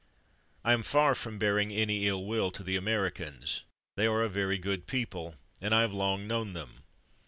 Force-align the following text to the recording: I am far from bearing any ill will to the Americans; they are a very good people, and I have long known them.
I 0.63 0.73
am 0.73 0.81
far 0.81 1.13
from 1.13 1.37
bearing 1.37 1.71
any 1.71 2.07
ill 2.07 2.25
will 2.25 2.49
to 2.53 2.63
the 2.63 2.75
Americans; 2.75 3.61
they 3.97 4.07
are 4.07 4.23
a 4.23 4.29
very 4.29 4.57
good 4.57 4.87
people, 4.87 5.35
and 5.61 5.75
I 5.75 5.81
have 5.81 5.93
long 5.93 6.25
known 6.25 6.53
them. 6.53 6.81